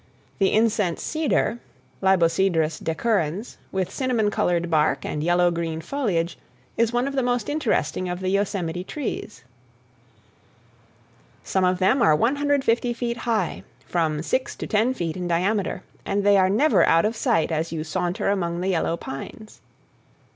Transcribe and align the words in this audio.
The 0.39 0.51
incense 0.51 1.03
cedar 1.03 1.59
(Libocedrus 2.01 2.79
decurrens) 2.79 3.57
with 3.71 3.91
cinnamon 3.91 4.31
colored 4.31 4.67
bark 4.67 5.05
and 5.05 5.23
yellow 5.23 5.51
green 5.51 5.79
foliage 5.79 6.39
is 6.75 6.91
one 6.91 7.07
of 7.07 7.13
the 7.13 7.21
most 7.21 7.47
interesting 7.47 8.09
of 8.09 8.19
the 8.19 8.29
Yosemite 8.29 8.83
trees. 8.83 9.43
Some 11.43 11.63
of 11.63 11.77
them 11.77 12.01
are 12.01 12.15
150 12.15 12.93
feet 12.93 13.17
high, 13.17 13.61
from 13.85 14.23
six 14.23 14.55
to 14.55 14.65
ten 14.65 14.95
feet 14.95 15.15
in 15.15 15.27
diameter, 15.27 15.83
and 16.03 16.23
they 16.23 16.35
are 16.35 16.49
never 16.49 16.83
out 16.83 17.05
of 17.05 17.15
sight 17.15 17.51
as 17.51 17.71
you 17.71 17.83
saunter 17.83 18.27
among 18.29 18.61
the 18.61 18.69
yellow 18.69 18.97
pines. 18.97 19.61